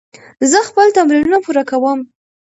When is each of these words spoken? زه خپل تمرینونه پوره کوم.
زه 0.51 0.59
خپل 0.69 0.87
تمرینونه 0.97 1.37
پوره 1.45 1.63
کوم. 1.69 1.99